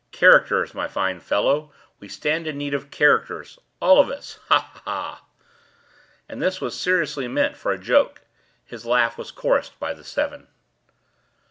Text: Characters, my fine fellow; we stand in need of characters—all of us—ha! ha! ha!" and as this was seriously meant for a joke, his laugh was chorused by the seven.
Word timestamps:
Characters, 0.11 0.73
my 0.73 0.87
fine 0.87 1.19
fellow; 1.19 1.71
we 1.99 2.07
stand 2.07 2.47
in 2.47 2.57
need 2.57 2.73
of 2.73 2.89
characters—all 2.89 3.99
of 3.99 4.09
us—ha! 4.09 4.71
ha! 4.73 4.81
ha!" 4.83 5.25
and 6.27 6.41
as 6.41 6.55
this 6.55 6.59
was 6.59 6.75
seriously 6.79 7.27
meant 7.27 7.55
for 7.55 7.71
a 7.71 7.77
joke, 7.77 8.21
his 8.65 8.83
laugh 8.83 9.15
was 9.15 9.29
chorused 9.29 9.79
by 9.79 9.93
the 9.93 10.03
seven. 10.03 10.47